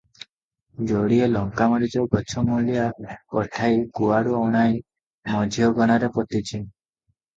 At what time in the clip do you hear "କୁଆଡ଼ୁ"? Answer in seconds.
3.99-4.37